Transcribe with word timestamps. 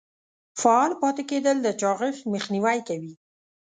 فعال 0.61 0.91
پاتې 1.01 1.23
کیدل 1.31 1.57
د 1.61 1.67
چاغښت 1.81 2.21
مخنیوی 2.33 2.79
کوي. 2.87 3.13